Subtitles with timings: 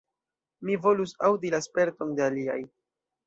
[0.69, 2.57] Mi volus aŭdi la sperton de aliaj.